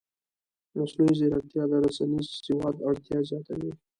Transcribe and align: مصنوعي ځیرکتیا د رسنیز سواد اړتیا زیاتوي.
مصنوعي 0.79 1.13
ځیرکتیا 1.19 1.63
د 1.69 1.73
رسنیز 1.83 2.27
سواد 2.45 2.75
اړتیا 2.87 3.17
زیاتوي. 3.29 3.71